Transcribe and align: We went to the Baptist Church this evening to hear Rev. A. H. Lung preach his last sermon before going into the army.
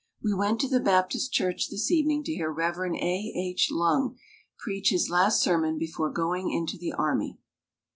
We 0.23 0.33
went 0.33 0.59
to 0.61 0.67
the 0.67 0.79
Baptist 0.79 1.31
Church 1.31 1.69
this 1.69 1.91
evening 1.91 2.23
to 2.23 2.33
hear 2.33 2.51
Rev. 2.51 2.93
A. 2.95 3.33
H. 3.35 3.69
Lung 3.69 4.17
preach 4.57 4.89
his 4.89 5.11
last 5.11 5.43
sermon 5.43 5.77
before 5.77 6.09
going 6.09 6.49
into 6.49 6.75
the 6.75 6.93
army. 6.93 7.37